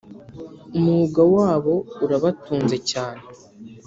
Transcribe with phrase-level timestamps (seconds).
[0.77, 3.23] umwuga wabo urabatunze cyane